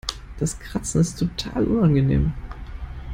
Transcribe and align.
Das 0.39 0.59
Kratzen 0.59 1.01
ist 1.01 1.19
total 1.19 1.63
unangenehm. 1.65 2.33